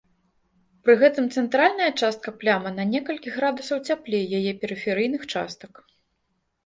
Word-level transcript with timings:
Пры 0.85 0.93
гэтым 1.01 1.25
цэнтральная 1.41 1.91
частка 2.01 2.33
плямы 2.43 2.69
на 2.79 2.83
некалькі 2.95 3.35
градусаў 3.37 3.77
цяплей 3.91 4.25
яе 4.39 4.51
перыферыйных 4.65 5.21
частак. 5.35 5.73